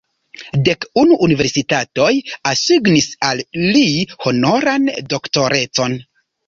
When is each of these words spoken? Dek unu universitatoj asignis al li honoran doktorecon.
Dek 0.69 0.87
unu 1.01 1.17
universitatoj 1.27 2.09
asignis 2.53 3.11
al 3.29 3.45
li 3.69 3.87
honoran 4.27 4.93
doktorecon. 5.15 6.01